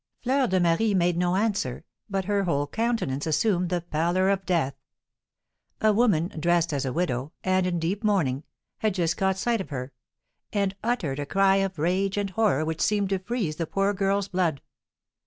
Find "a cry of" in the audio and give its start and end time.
11.19-11.77